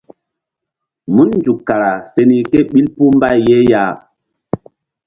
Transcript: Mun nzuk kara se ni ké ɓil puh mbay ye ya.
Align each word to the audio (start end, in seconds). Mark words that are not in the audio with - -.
Mun 1.13 1.29
nzuk 1.39 1.59
kara 1.67 1.91
se 2.13 2.21
ni 2.29 2.37
ké 2.51 2.59
ɓil 2.71 2.87
puh 2.95 3.11
mbay 3.17 3.37
ye 3.47 3.57
ya. 3.71 3.83